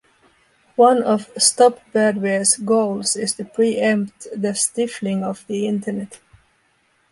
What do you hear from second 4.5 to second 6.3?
stifling of the Internet.